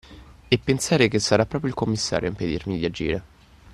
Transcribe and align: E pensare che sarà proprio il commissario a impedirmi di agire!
E 0.47 0.57
pensare 0.57 1.07
che 1.09 1.19
sarà 1.19 1.45
proprio 1.45 1.69
il 1.69 1.75
commissario 1.77 2.25
a 2.25 2.31
impedirmi 2.31 2.79
di 2.79 2.85
agire! 2.85 3.23